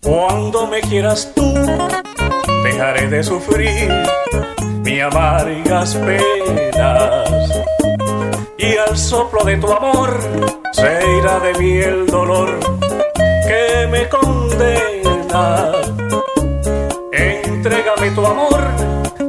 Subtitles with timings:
[0.00, 1.54] Cuando me quieras tú,
[2.64, 3.88] dejaré de sufrir
[4.82, 7.30] mi amargas penas.
[8.58, 10.18] Y al soplo de tu amor
[10.72, 12.58] se irá de mí el dolor
[17.80, 18.60] Entrégame tu amor,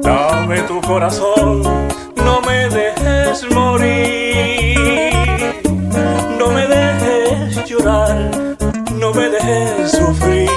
[0.03, 1.61] dame tu corazón,
[2.17, 4.75] no me dejes morir,
[6.37, 8.29] no me dejes llorar,
[8.99, 10.49] no me dejes sufrir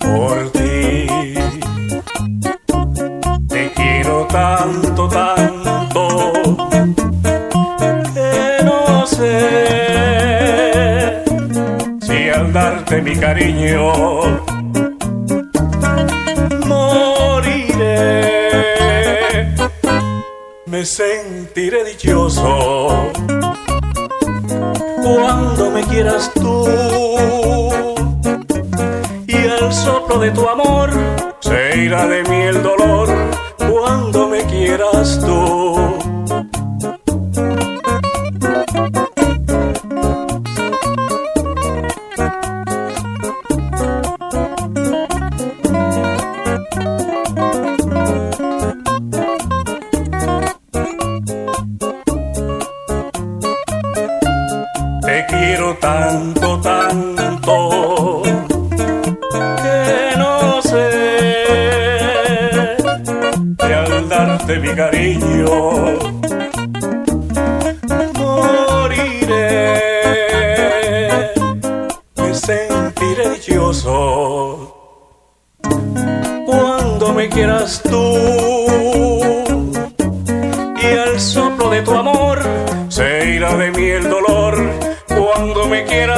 [0.00, 1.06] por ti.
[3.48, 6.32] Te quiero tanto, tanto,
[8.12, 10.02] que no sé
[12.00, 14.57] si al darte mi cariño
[20.70, 23.10] Me sentiré dichoso
[25.02, 26.68] cuando me quieras tú
[29.26, 30.90] y al soplo de tu amor
[31.40, 33.08] se irá de mí el dolor
[33.56, 35.68] cuando me quieras tú.
[55.76, 58.22] Tanto, tanto
[59.62, 60.88] que no sé
[63.58, 65.46] que al darte mi cariño
[68.14, 69.62] moriré.
[72.16, 74.74] Me sentiré dichoso
[76.46, 78.57] cuando me quieras tú
[85.78, 86.17] me quieras